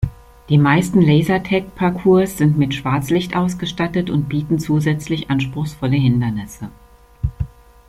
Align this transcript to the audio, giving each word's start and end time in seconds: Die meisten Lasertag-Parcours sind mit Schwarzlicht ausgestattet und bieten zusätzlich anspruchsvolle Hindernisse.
Die 0.49 0.57
meisten 0.57 0.99
Lasertag-Parcours 0.99 2.35
sind 2.35 2.57
mit 2.57 2.73
Schwarzlicht 2.73 3.35
ausgestattet 3.35 4.09
und 4.09 4.27
bieten 4.29 4.57
zusätzlich 4.57 5.29
anspruchsvolle 5.29 5.95
Hindernisse. 5.95 6.69